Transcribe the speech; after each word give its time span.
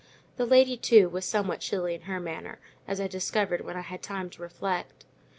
The 0.37 0.47
lady, 0.47 0.77
too, 0.77 1.09
was 1.09 1.25
somewhat 1.25 1.59
chilly 1.59 1.93
in 1.93 2.01
her 2.09 2.19
manner, 2.19 2.57
as 2.87 2.99
I 2.99 3.05
discovered 3.05 3.61
when 3.61 3.77
I 3.77 3.81
had 3.81 4.01
time 4.01 4.31
to 4.31 4.41
reflect. 4.41 5.05